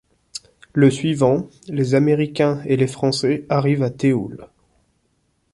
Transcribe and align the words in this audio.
Le 0.73 0.89
suivant, 0.89 1.47
les 1.67 1.93
Américains 1.93 2.63
et 2.65 2.75
les 2.75 2.87
Français 2.87 3.45
arrivent 3.49 3.83
à 3.83 3.91
Théoule. 3.91 4.47